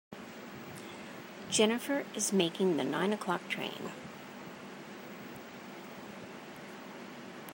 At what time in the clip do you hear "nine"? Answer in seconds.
2.83-3.13